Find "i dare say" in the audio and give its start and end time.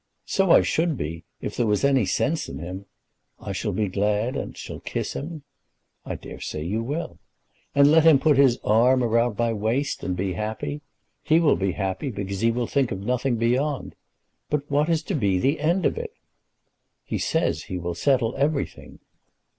6.03-6.63